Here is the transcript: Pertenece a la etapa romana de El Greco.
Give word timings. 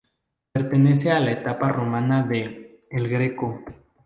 Pertenece 0.51 1.11
a 1.11 1.19
la 1.19 1.31
etapa 1.31 1.69
romana 1.71 2.23
de 2.23 2.79
El 2.89 3.07
Greco. 3.07 3.63